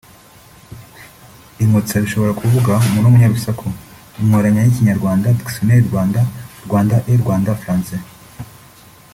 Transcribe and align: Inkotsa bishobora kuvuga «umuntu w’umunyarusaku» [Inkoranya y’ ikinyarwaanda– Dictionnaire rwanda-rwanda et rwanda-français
Inkotsa 1.63 2.03
bishobora 2.03 2.37
kuvuga 2.41 2.71
«umuntu 2.87 3.07
w’umunyarusaku» 3.07 3.65
[Inkoranya 4.23 4.59
y’ 4.63 4.69
ikinyarwaanda– 4.71 5.33
Dictionnaire 5.37 5.85
rwanda-rwanda 5.89 6.95
et 7.11 7.19
rwanda-français 7.23 7.99